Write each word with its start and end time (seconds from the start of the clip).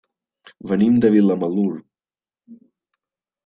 Venim 0.71 0.95
de 1.03 1.11
Vilamalur. 1.17 1.71